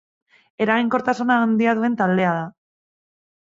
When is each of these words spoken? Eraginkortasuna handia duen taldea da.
Eraginkortasuna 0.65 1.37
handia 1.43 1.75
duen 1.81 1.99
taldea 2.01 2.33
da. 2.39 2.49